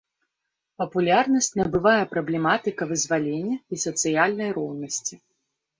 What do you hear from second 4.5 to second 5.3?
роўнасці.